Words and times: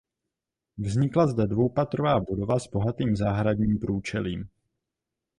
Vznikla 0.77 1.27
zde 1.27 1.47
dvoupatrová 1.47 2.19
budova 2.19 2.59
s 2.59 2.67
bohatým 2.69 3.15
zahradním 3.15 3.79
průčelím. 3.79 4.49